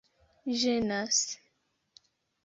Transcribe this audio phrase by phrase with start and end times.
[0.61, 1.19] ĝenas